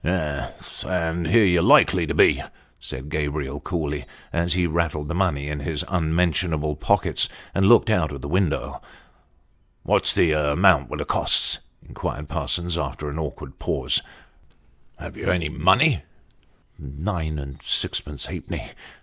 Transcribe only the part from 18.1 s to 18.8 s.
halfpenny."